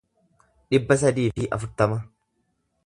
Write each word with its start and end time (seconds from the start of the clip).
dhibba 0.75 0.97
sadii 1.03 1.27
fi 1.37 1.49
afurtama 1.59 2.03